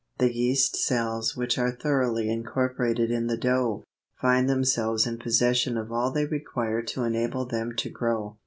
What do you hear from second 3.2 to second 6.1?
the dough, find themselves in possession of all